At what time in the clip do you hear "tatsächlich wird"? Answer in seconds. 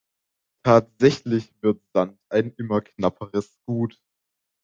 0.65-1.79